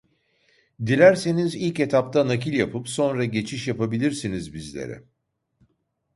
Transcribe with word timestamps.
Dilerseniz 0.85 1.55
ilk 1.55 1.79
etapta 1.79 2.27
nakil 2.27 2.53
yapıp 2.53 2.89
sonra 2.89 3.25
geçiş 3.25 3.67
yapabilirsiniz 3.67 4.53
bizlere 4.53 5.03